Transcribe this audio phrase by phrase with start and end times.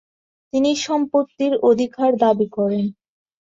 [0.53, 2.85] তিনি সম্পত্তির অধিকার দাবী করেন।